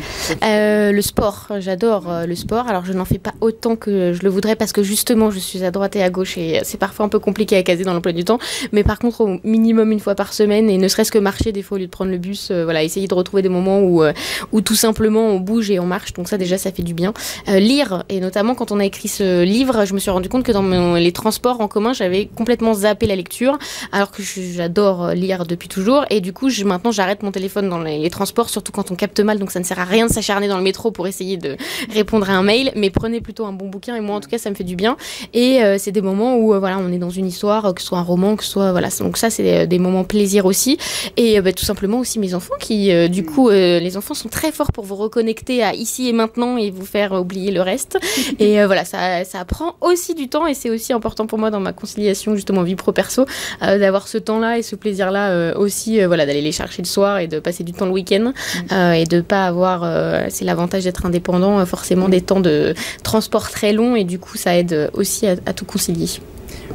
euh, 0.43 0.93
le 0.93 1.03
sport, 1.03 1.49
j'adore 1.59 2.13
le 2.27 2.35
sport. 2.35 2.69
Alors 2.69 2.85
je 2.85 2.93
n'en 2.93 3.05
fais 3.05 3.19
pas 3.19 3.35
autant 3.41 3.77
que 3.77 4.13
je 4.13 4.23
le 4.23 4.29
voudrais 4.29 4.57
parce 4.57 4.73
que 4.73 4.83
justement 4.83 5.31
je 5.31 5.39
suis 5.39 5.65
à 5.65 5.71
droite 5.71 5.97
et 5.97 6.03
à 6.03 6.11
gauche 6.11 6.39
et 6.39 6.61
c'est 6.63 6.79
parfois 6.79 7.07
un 7.07 7.09
peu 7.09 7.19
compliqué 7.19 7.57
à 7.57 7.63
caser 7.63 7.85
dans 7.85 7.95
l'emploi 7.95 8.13
du 8.13 8.25
temps. 8.25 8.39
Mais 8.73 8.85
par 8.85 8.99
contre 8.99 9.23
au 9.23 9.41
minimum 9.45 9.93
une 9.93 10.01
fois 10.01 10.15
par 10.15 10.33
semaine 10.33 10.71
et 10.71 10.79
ne 10.79 10.89
serait-ce 10.95 11.13
que 11.13 11.19
marcher 11.19 11.53
des 11.53 11.63
fois 11.63 11.77
au 11.77 11.79
lieu 11.79 11.87
de 11.87 11.91
prendre 11.91 12.11
le 12.11 12.19
bus, 12.19 12.49
euh, 12.51 12.65
voilà, 12.65 12.83
essayer 12.83 13.07
de 13.07 13.15
retrouver 13.15 13.43
des 13.43 13.49
moments 13.49 13.81
où, 13.81 14.03
euh, 14.03 14.13
où 14.53 14.61
tout 14.61 14.75
simplement 14.75 15.27
on 15.29 15.41
bouge 15.41 15.71
et 15.71 15.79
on 15.81 15.87
marche. 15.87 16.13
Donc 16.13 16.29
ça 16.29 16.39
déjà 16.39 16.57
ça 16.57 16.71
fait 16.73 16.83
du 16.83 16.95
bien. 16.95 17.13
Euh, 17.49 17.59
lire 17.59 18.05
et 18.09 18.21
notamment 18.21 18.55
quand 18.55 18.73
on 18.73 18.81
a 18.81 18.85
écrit 18.85 19.09
ce 19.09 19.43
livre, 19.43 19.85
je 19.85 19.95
me 19.95 19.99
suis 19.99 20.11
rendu 20.11 20.29
compte 20.29 20.45
que 20.45 20.53
dans 20.53 20.95
les 20.95 21.13
transports 21.13 21.61
en 21.61 21.69
commun 21.69 21.93
j'avais 21.93 22.27
complètement 22.27 22.75
zappé 22.75 23.07
la 23.07 23.17
lecture, 23.17 23.59
alors 23.93 24.11
que 24.11 24.23
j'adore 24.23 25.11
lire 25.11 25.47
depuis 25.47 25.69
toujours. 25.69 26.05
Et 26.11 26.21
du 26.21 26.33
coup 26.33 26.49
je, 26.49 26.65
maintenant 26.65 26.93
j'arrête 26.93 27.23
mon 27.23 27.33
téléphone 27.33 27.69
dans 27.69 27.81
les, 27.81 28.11
transports, 28.11 28.49
surtout 28.49 28.73
quand 28.73 28.91
on 28.91 28.95
capte 28.95 29.19
mal. 29.21 29.39
Donc 29.39 29.51
ça 29.51 29.59
ne 29.59 29.65
sert 29.65 29.79
à 29.79 29.85
rien 29.85 30.07
de 30.07 30.13
s'acharner 30.13 30.47
dans 30.47 30.59
le 30.59 30.63
métro 30.63 30.91
pour 30.91 31.07
essayer 31.09 31.37
de 31.37 31.57
répondre 31.93 32.31
à 32.31 32.35
un 32.35 32.43
mail, 32.43 32.71
mais 32.77 32.91
prenez 32.91 33.21
plutôt 33.21 33.47
un 33.47 33.53
bon 33.53 33.67
bouquin. 33.69 33.97
Et 33.97 34.01
moi 34.01 34.17
en 34.17 34.21
tout 34.21 34.31
cas 34.31 34.39
ça 34.39 34.51
me 34.51 34.55
fait 34.55 34.65
du 34.65 34.77
bien. 34.77 34.97
Et 35.33 35.61
c'est 35.79 35.93
des 35.93 36.03
moments 36.03 36.37
où 36.37 36.49
voilà 36.59 36.79
on 36.79 36.93
est 36.93 36.99
dans 36.99 37.11
une 37.11 37.27
histoire, 37.27 37.75
que 37.75 37.81
ce 37.81 37.89
soit 37.89 37.99
un 37.99 38.03
roman, 38.03 38.37
que 38.37 38.45
ce 38.45 38.51
soit 38.51 38.71
voilà. 38.71 38.89
Donc 39.01 39.17
ça 39.17 39.31
c'est 39.31 39.67
des 39.67 39.79
moments 39.79 40.05
plaisir 40.05 40.47
aussi. 40.47 40.79
Et 41.17 41.39
euh, 41.39 41.43
bah, 41.43 41.53
tout 41.53 41.65
simplement 41.65 41.99
aussi 41.99 42.19
mes 42.19 42.35
enfants 42.35 42.55
qui, 42.59 42.93
euh, 42.93 43.09
du 43.09 43.25
coup, 43.25 43.49
euh, 43.49 43.79
les 43.79 43.97
enfants 43.97 44.15
sont 44.15 44.29
très 44.29 44.53
forts 44.53 44.73
pour 44.73 44.85
vous 44.85 44.97
reconnecter 44.97 45.63
à 45.63 45.75
ici 45.75 46.09
et 46.09 46.13
maintenant 46.13 46.57
et 46.57 46.71
vous 46.71 46.87
faire 46.87 47.13
oublier 47.13 47.51
le 47.51 47.61
reste. 47.61 47.99
et 48.39 48.65
voilà, 48.65 48.85
ça, 48.85 49.25
ça 49.25 49.45
prend 49.45 49.77
aussi 49.81 50.15
du 50.15 50.29
temps 50.29 50.47
et 50.47 50.55
c'est 50.55 50.71
aussi 50.71 50.93
important 50.93 51.27
pour 51.27 51.39
moi 51.39 51.51
dans 51.51 51.61
ma 51.61 51.73
conciliation 51.73 52.35
justement 52.35 52.63
vie 52.63 52.77
pro-perso 52.77 53.27
d'avoir 53.61 54.09
ce 54.09 54.19
temps-là 54.19 54.59
et 54.59 54.63
ce 54.63 54.77
plaisir-là 54.77 55.57
aussi, 55.57 56.03
voilà, 56.05 56.27
d'aller 56.27 56.41
les 56.41 56.53
chercher 56.53 56.83
le 56.83 56.87
soir 56.87 57.19
et 57.19 57.27
de 57.27 57.39
passer 57.39 57.65
du 57.65 57.73
temps 57.73 57.87
le 57.87 57.93
week-end 57.93 58.33
et 58.71 59.05
de 59.05 59.21
pas 59.21 59.47
avoir, 59.47 60.31
c'est 60.31 60.45
l'avantage 60.45 60.85
d'être 60.85 61.07
indépendant, 61.07 61.65
forcément 61.67 62.09
des 62.09 62.21
temps 62.21 62.41
de 62.41 62.75
transport 63.03 63.51
très 63.51 63.73
longs 63.73 63.97
et 63.97 64.05
du 64.05 64.19
coup 64.19 64.37
ça 64.37 64.57
aide 64.57 64.91
aussi 64.95 65.27
à 65.27 65.53
tout 65.53 65.65
concilier. 65.65 66.09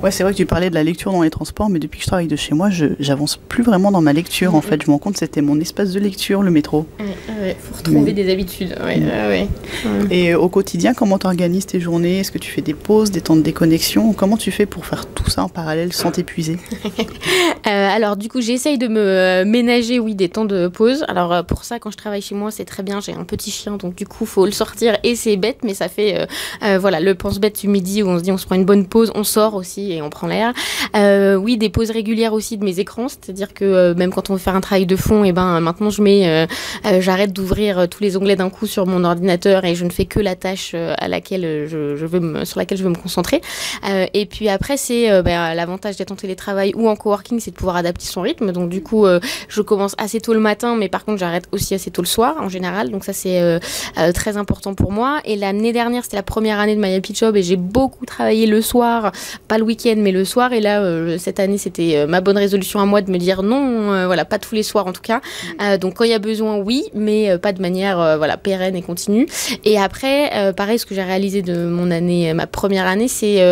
Ouais, 0.02 0.12
c'est 0.12 0.24
vrai 0.24 0.32
que 0.32 0.38
tu 0.38 0.46
parlais 0.46 0.70
de 0.70 0.76
la 0.76 0.84
lecture 0.84 1.12
dans 1.12 1.24
les 1.24 1.30
transports, 1.30 1.70
mais 1.70 1.80
depuis 1.80 1.98
que 2.00 2.04
je 2.04 2.08
travaille 2.08 2.28
de 2.28 2.36
chez 2.36 2.56
moi, 2.56 2.70
je 2.70 2.86
j'avance 3.00 3.38
plus 3.38 3.64
vraiment 3.64 3.92
dans 3.92 4.02
ma 4.02 4.14
lecture. 4.14 4.56
En 4.56 4.62
fait, 4.62 4.82
je 4.82 4.88
me 4.88 4.94
rends 4.94 5.00
compte 5.00 5.14
que 5.14 5.20
c'était 5.20 5.42
mon 5.42 5.60
espace 5.60 5.92
de 5.92 6.00
lecture, 6.00 6.42
le 6.42 6.52
métro. 6.52 6.86
Retrouver 7.80 8.14
des 8.14 8.32
habitudes. 8.32 8.76
Et 10.12 10.36
au 10.36 10.50
quotidien, 10.50 10.94
comment 10.94 11.18
tu 11.18 11.28
organises 11.28 11.66
tes 11.66 11.80
journées? 11.80 12.20
Est-ce 12.20 12.32
que 12.32 12.38
tu 12.38 12.52
fais 12.52 12.62
des 12.62 12.74
pauses, 12.74 13.12
des 13.12 13.22
temps 13.22 13.36
de 13.36 13.42
déconnexion? 13.42 14.14
Comment 14.14 14.38
tu 14.38 14.52
fais 14.52 14.66
pour 14.66 14.86
faire 14.86 15.06
tout 15.06 15.30
ça 15.30 15.44
en 15.44 15.50
parallèle 15.50 15.94
sans 15.94 16.12
t'épuiser? 16.12 16.58
Euh, 17.68 17.90
Alors, 17.90 18.16
du 18.18 18.30
coup, 18.30 18.42
j'essaye 18.42 18.78
de 18.78 18.88
me 18.88 19.00
euh, 19.00 19.46
ménager, 19.46 20.00
oui, 20.00 20.16
des 20.16 20.30
temps 20.30 20.46
de 20.46 20.68
pause. 20.68 21.04
Alors, 21.08 21.34
euh, 21.34 21.44
pour 21.44 21.66
ça, 21.66 21.78
quand 21.78 21.92
je 21.92 21.98
travaille 21.98 22.22
chez 22.22 22.34
moi, 22.34 22.52
c'est 22.52 22.66
très 22.66 22.84
bien. 22.84 23.00
J'ai 23.00 23.14
un 23.14 23.26
petit 23.26 23.52
chien, 23.52 23.78
donc 23.78 23.96
du 23.96 24.08
coup, 24.08 24.26
faut 24.26 24.46
le 24.46 24.52
sortir 24.52 24.98
et 25.04 25.16
c'est 25.16 25.36
bête, 25.38 25.60
mais 25.64 25.74
ça 25.74 25.88
fait, 25.88 26.28
voilà, 26.80 27.00
le 27.00 27.16
pense-bête 27.16 27.60
du 27.62 27.68
midi 27.68 28.02
où 28.02 28.08
on 28.08 28.18
se 28.18 28.24
dit 28.24 28.32
on 28.32 28.38
se 28.38 28.46
prend 28.46 28.56
une 28.56 28.66
bonne 28.66 28.88
pause, 28.88 29.12
on 29.14 29.24
sort 29.24 29.56
aussi 29.56 29.92
et 29.92 30.02
on 30.02 30.10
prend 30.10 30.28
l'air. 30.28 30.54
Oui, 31.40 31.58
des 31.58 31.70
pauses 31.70 31.92
régulières 31.92 32.34
aussi 32.34 32.58
de 32.58 32.64
mes 32.64 32.80
écrans, 32.80 33.08
c'est-à-dire 33.08 33.54
que 33.54 33.94
même 33.94 34.12
quand 34.12 34.30
on 34.30 34.34
veut 34.34 34.40
faire 34.40 34.56
un 34.56 34.62
travail 34.62 34.86
de 34.86 34.96
fond, 34.96 35.24
et 35.24 35.30
eh 35.30 35.32
ben 35.32 35.60
maintenant 35.60 35.90
je 35.90 36.02
mets, 36.02 36.48
j'arrête 37.00 37.34
d'ouvrir 37.34 37.69
tous 37.90 38.04
les 38.04 38.18
onglets 38.18 38.36
d'un 38.36 38.50
coup 38.50 38.68
sur 38.68 38.86
mon 38.86 39.04
ordinateur 39.04 39.66
et 39.66 39.76
je 39.76 39.86
ne 39.86 39.90
fais 39.90 40.06
que 40.06 40.20
la 40.20 40.36
tâche 40.36 40.74
à 40.74 41.08
laquelle 41.08 41.68
je, 41.68 42.06
veux 42.06 42.20
me, 42.20 42.46
sur 42.46 42.60
laquelle 42.60 42.78
je 42.78 42.84
veux 42.84 42.90
me 42.90 42.96
concentrer. 42.96 43.42
et 44.14 44.26
puis 44.26 44.50
après, 44.50 44.78
c'est 44.78 45.22
ben, 45.24 45.54
l'avantage 45.54 45.98
d'être 45.98 46.12
en 46.12 46.16
télétravail 46.16 46.74
ou 46.76 46.90
en 46.90 46.96
coworking, 46.96 47.40
c'est 47.40 47.52
de 47.52 47.56
pouvoir 47.56 47.76
adapter 47.76 48.06
son 48.06 48.22
rythme. 48.22 48.52
Donc 48.52 48.70
du 48.70 48.82
coup, 48.82 49.06
je 49.48 49.62
commence 49.62 49.96
assez 49.98 50.22
tôt 50.22 50.34
le 50.34 50.40
matin, 50.40 50.76
mais 50.76 50.90
par 50.90 51.06
contre, 51.06 51.20
j'arrête 51.20 51.46
aussi 51.52 51.74
assez 51.74 51.92
tôt 51.92 52.02
le 52.02 52.08
soir 52.08 52.36
en 52.40 52.50
général. 52.50 52.92
Donc 52.92 53.04
ça, 53.04 53.14
c'est 53.14 53.60
très 54.14 54.38
important 54.38 54.74
pour 54.76 54.92
moi. 54.92 55.20
Et 55.26 55.36
l'année 55.36 55.74
dernière, 55.74 56.04
c'était 56.04 56.18
la 56.18 56.24
première 56.24 56.60
année 56.60 56.76
de 56.76 56.82
My 56.82 56.94
Happy 56.94 57.14
Job 57.16 57.36
et 57.36 57.44
j'ai 57.44 57.56
beaucoup 57.56 58.06
travaillé 58.06 58.46
le 58.46 58.62
soir, 58.62 59.12
pas 59.48 59.58
le 59.58 59.64
week 59.64 59.80
mais 59.98 60.12
le 60.12 60.26
soir. 60.26 60.54
Et 60.54 60.60
là, 60.60 60.82
euh, 60.82 61.18
cette 61.18 61.40
année, 61.40 61.58
c'était 61.58 61.96
euh, 61.96 62.08
ma 62.08 62.22
bonne 62.22 62.38
résolution 62.38 62.80
à 62.80 62.86
moi 62.86 63.02
de 63.02 63.12
me 63.12 63.18
dire 63.18 63.44
non, 63.44 63.92
euh, 63.94 64.06
voilà, 64.08 64.26
pas 64.26 64.40
tous 64.40 64.56
les 64.56 64.64
soirs 64.64 64.88
en 64.88 64.94
tout 64.94 65.02
cas. 65.02 65.22
Mm. 65.60 65.78
donc 65.78 65.96
quand 65.96 66.04
il 66.04 66.12
y 66.12 66.14
a 66.14 66.20
besoin, 66.20 66.58
oui, 66.58 66.86
mais 66.94 67.38
pas 67.38 67.54
de 67.54 67.59
manière 67.60 68.18
voilà 68.18 68.38
pérenne 68.38 68.76
et 68.76 68.82
continue. 68.82 69.28
Et 69.66 69.78
après, 69.80 70.54
pareil, 70.56 70.80
ce 70.80 70.86
que 70.86 70.96
j'ai 70.96 71.04
réalisé 71.04 71.42
de 71.42 71.66
mon 71.66 71.92
année, 71.92 72.34
ma 72.34 72.48
première 72.48 72.88
année, 72.88 73.08
c'est 73.08 73.44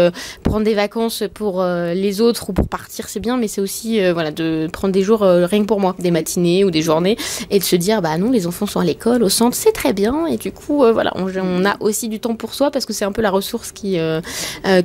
prendre 0.43 0.63
des 0.63 0.73
vacances 0.73 1.23
pour 1.33 1.63
les 1.63 2.21
autres 2.21 2.49
ou 2.49 2.53
pour 2.53 2.67
partir, 2.67 3.09
c'est 3.09 3.19
bien, 3.19 3.37
mais 3.37 3.47
c'est 3.47 3.61
aussi 3.61 3.99
voilà 4.11 4.31
de 4.31 4.67
prendre 4.71 4.93
des 4.93 5.03
jours 5.03 5.21
rien 5.21 5.61
que 5.61 5.67
pour 5.67 5.79
moi, 5.79 5.95
des 5.99 6.11
matinées 6.11 6.63
ou 6.63 6.71
des 6.71 6.81
journées, 6.81 7.17
et 7.49 7.59
de 7.59 7.63
se 7.63 7.75
dire 7.75 8.01
bah 8.01 8.17
non, 8.17 8.31
les 8.31 8.47
enfants 8.47 8.65
sont 8.65 8.79
à 8.79 8.85
l'école, 8.85 9.23
au 9.23 9.29
centre, 9.29 9.55
c'est 9.55 9.73
très 9.73 9.93
bien. 9.93 10.25
Et 10.27 10.37
du 10.37 10.51
coup, 10.51 10.77
voilà, 10.77 11.11
on, 11.15 11.27
on, 11.37 11.65
a 11.65 11.75
aussi 11.79 12.09
du 12.09 12.19
temps 12.19 12.35
pour 12.35 12.53
soi 12.53 12.71
parce 12.71 12.85
que 12.85 12.93
c'est 12.93 13.05
un 13.05 13.11
peu 13.11 13.21
la 13.21 13.31
ressource 13.31 13.71
qui 13.71 13.97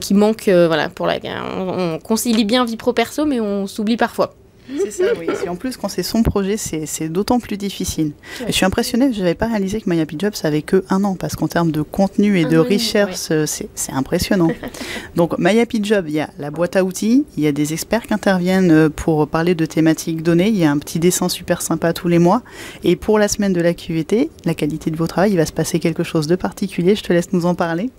qui 0.00 0.14
manque 0.14 0.48
voilà 0.48 0.88
pour 0.88 1.06
la 1.06 1.18
on, 1.56 1.98
concilie 1.98 2.44
bien 2.44 2.64
vie 2.64 2.76
pro 2.76 2.92
perso, 2.92 3.24
mais 3.24 3.40
on 3.40 3.66
s'oublie 3.66 3.96
parfois. 3.96 4.34
C'est 4.68 4.90
ça, 4.90 5.04
oui. 5.18 5.26
Et 5.44 5.48
en 5.48 5.56
plus, 5.56 5.76
quand 5.76 5.88
c'est 5.88 6.02
son 6.02 6.22
projet, 6.22 6.56
c'est 6.56 7.08
d'autant 7.08 7.40
plus 7.40 7.56
difficile. 7.56 8.12
Et 8.42 8.48
je 8.48 8.52
suis 8.52 8.64
impressionnée, 8.64 9.12
je 9.12 9.18
n'avais 9.18 9.34
pas 9.34 9.48
réalisé 9.48 9.80
que 9.80 9.90
My 9.90 10.00
Happy 10.00 10.16
Job, 10.18 10.34
ça 10.34 10.48
avait 10.48 10.62
que 10.62 10.84
un 10.90 11.04
an, 11.04 11.16
parce 11.16 11.36
qu'en 11.36 11.48
termes 11.48 11.70
de 11.70 11.82
contenu 11.82 12.38
et 12.38 12.44
de 12.44 12.58
recherche, 12.58 13.28
euh, 13.30 13.46
c'est 13.46 13.92
impressionnant. 13.92 14.48
Donc, 15.16 15.38
My 15.38 15.58
Happy 15.58 15.82
Job, 15.82 16.06
il 16.08 16.14
y 16.14 16.20
a 16.20 16.30
la 16.38 16.50
boîte 16.50 16.76
à 16.76 16.84
outils, 16.84 17.24
il 17.36 17.42
y 17.42 17.46
a 17.46 17.52
des 17.52 17.72
experts 17.72 18.06
qui 18.06 18.14
interviennent 18.14 18.70
euh, 18.70 18.88
pour 18.88 19.26
parler 19.28 19.54
de 19.54 19.66
thématiques 19.66 20.22
données, 20.22 20.48
il 20.48 20.56
y 20.56 20.64
a 20.64 20.70
un 20.70 20.78
petit 20.78 20.98
dessin 20.98 21.28
super 21.28 21.62
sympa 21.62 21.92
tous 21.92 22.08
les 22.08 22.18
mois. 22.18 22.42
Et 22.84 22.96
pour 22.96 23.18
la 23.18 23.28
semaine 23.28 23.52
de 23.52 23.60
la 23.60 23.74
QVT, 23.74 24.30
la 24.44 24.54
qualité 24.54 24.90
de 24.90 24.96
vos 24.96 25.06
travail, 25.06 25.32
il 25.32 25.36
va 25.36 25.46
se 25.46 25.52
passer 25.52 25.80
quelque 25.80 26.04
chose 26.04 26.26
de 26.26 26.36
particulier. 26.36 26.94
Je 26.94 27.02
te 27.02 27.12
laisse 27.12 27.32
nous 27.32 27.46
en 27.46 27.54
parler. 27.54 27.90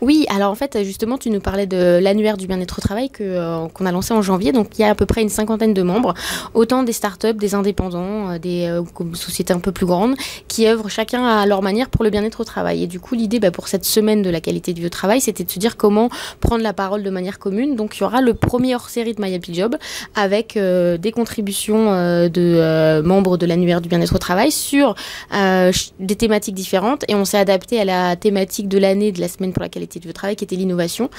Oui, 0.00 0.26
alors 0.28 0.50
en 0.50 0.54
fait, 0.54 0.82
justement, 0.84 1.18
tu 1.18 1.30
nous 1.30 1.40
parlais 1.40 1.66
de 1.66 1.98
l'annuaire 2.00 2.36
du 2.36 2.46
bien-être 2.46 2.78
au 2.78 2.82
travail 2.82 3.10
euh, 3.20 3.68
qu'on 3.68 3.86
a 3.86 3.92
lancé 3.92 4.14
en 4.14 4.22
janvier. 4.22 4.52
Donc, 4.52 4.78
il 4.78 4.82
y 4.82 4.84
a 4.84 4.90
à 4.90 4.94
peu 4.94 5.06
près 5.06 5.22
une 5.22 5.28
cinquantaine 5.28 5.74
de 5.74 5.82
membres 5.82 6.11
autant 6.54 6.82
des 6.82 6.92
startups, 6.92 7.34
des 7.34 7.54
indépendants, 7.54 8.30
euh, 8.30 8.38
des 8.38 8.66
euh, 8.66 8.82
sociétés 9.14 9.52
un 9.52 9.58
peu 9.58 9.72
plus 9.72 9.86
grandes, 9.86 10.14
qui 10.48 10.66
œuvrent 10.66 10.88
chacun 10.88 11.24
à 11.24 11.46
leur 11.46 11.62
manière 11.62 11.88
pour 11.88 12.04
le 12.04 12.10
bien-être 12.10 12.40
au 12.40 12.44
travail. 12.44 12.84
Et 12.84 12.86
du 12.86 13.00
coup, 13.00 13.14
l'idée 13.14 13.40
bah, 13.40 13.50
pour 13.50 13.68
cette 13.68 13.84
semaine 13.84 14.22
de 14.22 14.30
la 14.30 14.40
qualité 14.40 14.72
de 14.74 14.80
vie 14.80 14.86
au 14.86 14.90
travail, 14.90 15.20
c'était 15.20 15.44
de 15.44 15.50
se 15.50 15.58
dire 15.58 15.76
comment 15.76 16.08
prendre 16.40 16.62
la 16.62 16.72
parole 16.72 17.02
de 17.02 17.10
manière 17.10 17.38
commune. 17.38 17.76
Donc, 17.76 17.96
il 17.96 18.00
y 18.00 18.04
aura 18.04 18.20
le 18.20 18.34
premier 18.34 18.74
hors-série 18.74 19.14
de 19.14 19.22
My 19.22 19.34
Happy 19.34 19.54
Job 19.54 19.76
avec 20.14 20.56
euh, 20.56 20.98
des 20.98 21.12
contributions 21.12 21.72
de 21.82 23.02
membres 23.02 23.36
de 23.36 23.46
l'annuaire 23.46 23.80
du 23.80 23.88
bien-être 23.88 24.14
au 24.14 24.18
travail 24.18 24.50
sur 24.50 24.94
des 25.30 26.16
thématiques 26.16 26.54
différentes. 26.54 27.04
Et 27.08 27.14
on 27.14 27.24
s'est 27.24 27.38
adapté 27.38 27.80
à 27.80 27.84
la 27.84 28.16
thématique 28.16 28.68
de 28.68 28.78
l'année 28.78 29.12
de 29.12 29.20
la 29.20 29.28
semaine 29.28 29.52
pour 29.52 29.62
la 29.62 29.68
qualité 29.68 29.98
de 29.98 30.04
vie 30.04 30.10
au 30.10 30.14
travail, 30.14 30.36
qui 30.36 30.44
était 30.44 30.56
l'innovation. 30.56 31.10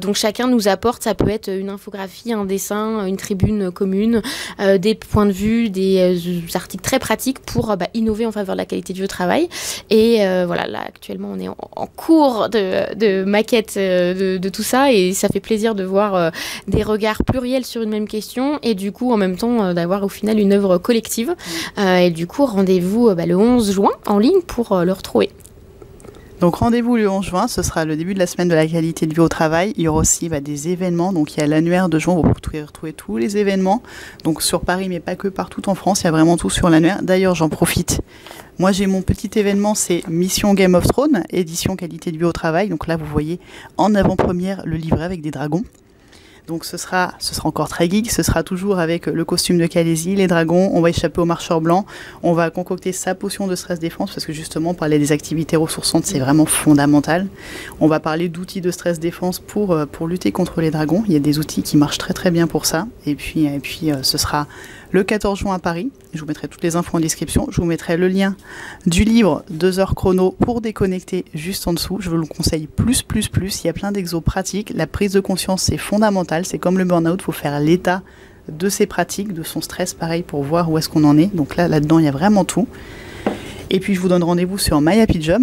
donc, 0.00 0.16
chacun 0.16 0.46
nous 0.46 0.68
apporte, 0.68 1.02
ça 1.02 1.14
peut 1.14 1.28
être 1.28 1.50
une 1.50 1.70
infographie, 1.70 2.32
un 2.32 2.44
dessin, 2.44 3.06
une 3.06 3.16
tribune 3.16 3.70
commune, 3.70 4.22
euh, 4.60 4.78
des 4.78 4.94
points 4.94 5.26
de 5.26 5.32
vue, 5.32 5.70
des 5.70 6.16
euh, 6.16 6.56
articles 6.56 6.82
très 6.82 6.98
pratiques 6.98 7.40
pour 7.40 7.70
euh, 7.70 7.76
bah, 7.76 7.88
innover 7.94 8.26
en 8.26 8.32
faveur 8.32 8.54
de 8.54 8.58
la 8.58 8.66
qualité 8.66 8.92
du 8.92 9.06
travail. 9.08 9.48
Et 9.90 10.18
voilà, 10.46 10.66
là 10.66 10.80
actuellement 10.86 11.28
on 11.32 11.38
est 11.38 11.48
en, 11.48 11.86
cours 11.86 12.48
de, 12.48 13.24
maquette 13.24 13.76
de, 13.76 14.48
tout 14.48 14.62
ça 14.62 14.92
et 14.92 15.12
ça 15.12 15.28
fait 15.28 15.40
plaisir 15.40 15.74
de 15.74 15.84
voir 15.84 16.32
des 16.68 16.82
regards 16.82 17.22
pluriels 17.24 17.64
sur 17.64 17.82
une 17.82 17.90
même 17.90 18.08
question 18.08 18.58
et 18.62 18.74
du 18.74 18.92
coup 18.92 19.12
en 19.12 19.16
même 19.16 19.36
temps 19.36 19.74
d'avoir 19.74 20.02
au 20.04 20.08
final 20.08 20.38
une 20.38 20.52
œuvre 20.52 20.78
collective. 20.78 21.34
et 21.78 22.10
du 22.10 22.26
coup 22.26 22.46
rendez-vous 22.46 23.14
bah, 23.14 23.26
le 23.26 23.36
11 23.36 23.72
juin 23.72 23.92
en 24.06 24.18
ligne 24.18 24.40
pour 24.46 24.76
le 24.78 24.92
retrouver. 24.92 25.30
Donc 26.44 26.56
rendez-vous 26.56 26.96
le 26.96 27.08
11 27.08 27.24
juin, 27.24 27.48
ce 27.48 27.62
sera 27.62 27.86
le 27.86 27.96
début 27.96 28.12
de 28.12 28.18
la 28.18 28.26
semaine 28.26 28.48
de 28.48 28.54
la 28.54 28.66
qualité 28.66 29.06
de 29.06 29.14
vie 29.14 29.20
au 29.20 29.30
travail. 29.30 29.72
Il 29.78 29.84
y 29.84 29.88
aura 29.88 30.00
aussi 30.00 30.28
bah, 30.28 30.40
des 30.40 30.68
événements, 30.68 31.10
donc 31.10 31.34
il 31.34 31.40
y 31.40 31.42
a 31.42 31.46
l'annuaire 31.46 31.88
de 31.88 31.98
juin, 31.98 32.16
vous 32.16 32.34
pouvez 32.34 32.62
retrouver 32.62 32.92
tous 32.92 33.16
les 33.16 33.38
événements, 33.38 33.82
donc 34.24 34.42
sur 34.42 34.60
Paris 34.60 34.90
mais 34.90 35.00
pas 35.00 35.16
que 35.16 35.28
partout 35.28 35.66
en 35.70 35.74
France, 35.74 36.02
il 36.02 36.04
y 36.04 36.08
a 36.08 36.10
vraiment 36.10 36.36
tout 36.36 36.50
sur 36.50 36.68
l'annuaire. 36.68 37.02
D'ailleurs 37.02 37.34
j'en 37.34 37.48
profite. 37.48 38.02
Moi 38.58 38.72
j'ai 38.72 38.86
mon 38.86 39.00
petit 39.00 39.30
événement, 39.38 39.74
c'est 39.74 40.06
Mission 40.06 40.52
Game 40.52 40.74
of 40.74 40.86
Thrones, 40.86 41.24
édition 41.30 41.76
qualité 41.76 42.12
de 42.12 42.18
vie 42.18 42.24
au 42.24 42.32
travail. 42.32 42.68
Donc 42.68 42.88
là 42.88 42.98
vous 42.98 43.06
voyez 43.06 43.40
en 43.78 43.94
avant-première 43.94 44.66
le 44.66 44.76
livret 44.76 45.04
avec 45.04 45.22
des 45.22 45.30
dragons. 45.30 45.64
Donc 46.46 46.66
ce 46.66 46.76
sera, 46.76 47.14
ce 47.20 47.34
sera 47.34 47.48
encore 47.48 47.70
très 47.70 47.88
geek, 47.88 48.10
ce 48.10 48.22
sera 48.22 48.42
toujours 48.42 48.78
avec 48.78 49.06
le 49.06 49.24
costume 49.24 49.56
de 49.56 49.66
Calaisie, 49.66 50.14
les 50.14 50.26
dragons, 50.26 50.70
on 50.74 50.82
va 50.82 50.90
échapper 50.90 51.22
aux 51.22 51.24
marcheurs 51.24 51.62
blancs, 51.62 51.86
on 52.22 52.34
va 52.34 52.50
concocter 52.50 52.92
sa 52.92 53.14
potion 53.14 53.46
de 53.46 53.56
stress 53.56 53.78
défense 53.78 54.12
parce 54.12 54.26
que 54.26 54.32
justement 54.34 54.74
parler 54.74 54.98
des 54.98 55.10
activités 55.10 55.56
ressourçantes 55.56 56.04
c'est 56.04 56.18
vraiment 56.18 56.44
fondamental. 56.44 57.28
On 57.80 57.88
va 57.88 57.98
parler 57.98 58.28
d'outils 58.28 58.60
de 58.60 58.70
stress 58.70 59.00
défense 59.00 59.38
pour, 59.38 59.72
euh, 59.72 59.86
pour 59.86 60.06
lutter 60.06 60.32
contre 60.32 60.60
les 60.60 60.70
dragons, 60.70 61.02
il 61.06 61.14
y 61.14 61.16
a 61.16 61.20
des 61.20 61.38
outils 61.38 61.62
qui 61.62 61.78
marchent 61.78 61.98
très 61.98 62.12
très 62.12 62.30
bien 62.30 62.46
pour 62.46 62.66
ça 62.66 62.86
et 63.06 63.14
puis, 63.14 63.46
et 63.46 63.58
puis 63.58 63.90
euh, 63.90 64.02
ce 64.02 64.18
sera 64.18 64.46
le 64.90 65.04
14 65.04 65.38
juin 65.38 65.54
à 65.54 65.58
Paris. 65.58 65.90
Je 66.12 66.20
vous 66.20 66.26
mettrai 66.26 66.48
toutes 66.48 66.62
les 66.62 66.76
infos 66.76 66.96
en 66.96 67.00
description. 67.00 67.48
Je 67.50 67.60
vous 67.60 67.66
mettrai 67.66 67.96
le 67.96 68.08
lien 68.08 68.36
du 68.86 69.04
livre 69.04 69.44
2 69.50 69.80
heures 69.80 69.94
chrono 69.94 70.32
pour 70.32 70.60
déconnecter 70.60 71.24
juste 71.34 71.66
en 71.66 71.72
dessous. 71.72 71.98
Je 72.00 72.10
vous 72.10 72.16
le 72.16 72.26
conseille 72.26 72.66
plus, 72.66 73.02
plus, 73.02 73.28
plus. 73.28 73.62
Il 73.62 73.66
y 73.66 73.70
a 73.70 73.72
plein 73.72 73.92
d'exos 73.92 74.22
pratiques. 74.22 74.72
La 74.74 74.86
prise 74.86 75.12
de 75.12 75.20
conscience, 75.20 75.62
c'est 75.62 75.78
fondamental. 75.78 76.44
C'est 76.44 76.58
comme 76.58 76.78
le 76.78 76.84
burn-out, 76.84 77.20
il 77.20 77.24
faut 77.24 77.32
faire 77.32 77.58
l'état 77.60 78.02
de 78.48 78.68
ses 78.68 78.86
pratiques, 78.86 79.32
de 79.32 79.42
son 79.42 79.60
stress, 79.60 79.94
pareil, 79.94 80.22
pour 80.22 80.42
voir 80.42 80.70
où 80.70 80.78
est-ce 80.78 80.88
qu'on 80.88 81.04
en 81.04 81.16
est. 81.16 81.34
Donc 81.34 81.56
là, 81.56 81.68
là-dedans, 81.68 81.98
il 81.98 82.04
y 82.04 82.08
a 82.08 82.12
vraiment 82.12 82.44
tout. 82.44 82.68
Et 83.70 83.80
puis, 83.80 83.94
je 83.94 84.00
vous 84.00 84.08
donne 84.08 84.22
rendez-vous 84.22 84.58
sur 84.58 84.80
My 84.80 85.00
Happy 85.00 85.20
Job. 85.22 85.42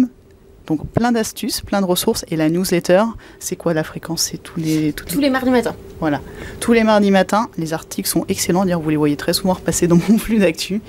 Donc 0.66 0.86
plein 0.86 1.12
d'astuces, 1.12 1.60
plein 1.60 1.80
de 1.80 1.86
ressources. 1.86 2.24
Et 2.30 2.36
la 2.36 2.48
newsletter, 2.48 3.02
c'est 3.40 3.56
quoi 3.56 3.74
la 3.74 3.84
fréquence? 3.84 4.22
C'est 4.30 4.38
tous 4.38 4.60
les, 4.60 4.92
tous 4.92 5.20
les 5.20 5.30
mardis 5.30 5.50
matins. 5.50 5.74
Voilà, 6.00 6.20
tous 6.60 6.72
les 6.72 6.84
mardis 6.84 7.10
matins. 7.10 7.48
Les 7.58 7.72
articles 7.72 8.08
sont 8.08 8.24
excellents. 8.28 8.64
D'ailleurs, 8.64 8.80
vous 8.80 8.90
les 8.90 8.96
voyez 8.96 9.16
très 9.16 9.32
souvent 9.32 9.54
repasser 9.54 9.86
dans 9.86 9.98
mon 10.08 10.18
flux 10.18 10.38
d'actu. 10.38 10.80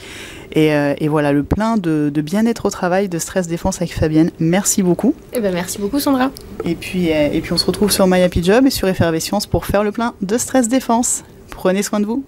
Et, 0.53 0.73
euh, 0.73 0.93
voilà, 1.07 1.31
le 1.31 1.43
plein 1.43 1.77
de, 1.77 2.11
bien-être 2.15 2.65
au 2.65 2.69
travail, 2.69 3.09
de 3.09 3.19
stress 3.19 3.47
défense 3.47 3.77
avec 3.77 3.93
Fabienne. 3.93 4.31
Merci 4.39 4.83
beaucoup. 4.83 5.15
Et 5.33 5.37
eh 5.37 5.39
ben 5.41 5.53
merci 5.53 5.79
beaucoup 5.79 5.99
Sandra. 5.99 6.31
Et 6.63 6.75
puis, 6.75 7.11
euh, 7.11 7.29
et 7.31 7.41
puis 7.41 7.53
on 7.53 7.57
se 7.57 7.65
retrouve 7.65 7.91
sur 7.91 8.07
My 8.07 8.21
Happy 8.21 8.43
Job 8.43 8.65
et 8.65 8.69
sur 8.69 8.87
Effervescence 8.87 9.47
pour 9.47 9.65
faire 9.65 9.83
le 9.83 9.91
plein 9.91 10.13
de 10.21 10.37
stress 10.37 10.67
défense. 10.67 11.23
Prenez 11.49 11.83
soin 11.83 11.99
de 11.99 12.05
vous. 12.05 12.23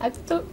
À 0.00 0.10
bientôt. 0.10 0.44